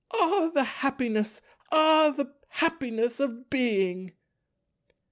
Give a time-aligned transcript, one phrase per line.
[0.11, 1.41] Ah, the happiness,
[1.71, 4.13] ah, the happiness of Being!"